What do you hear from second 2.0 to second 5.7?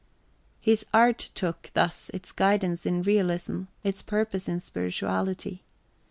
its guidance in realism, its purpose in spirituality.